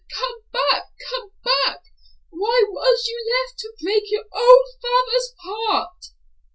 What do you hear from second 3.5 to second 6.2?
to break your old father's heart?"